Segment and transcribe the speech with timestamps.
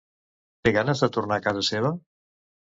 [0.67, 1.95] Té ganes de tornar a casa seva?